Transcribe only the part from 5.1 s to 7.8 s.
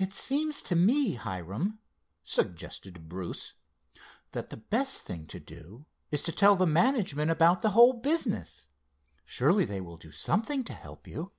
to do is to tell the management about the